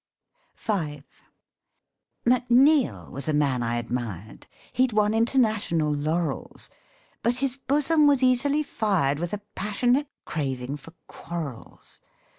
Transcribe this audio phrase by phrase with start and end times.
[0.55, 1.05] 86 MEN I MIGHT HAVE
[2.25, 6.69] MARRIED McNsiLL was a man I admired, He'd won International laurels,
[7.21, 12.01] But his bosom was easily fired With a passionate craving for quarrels.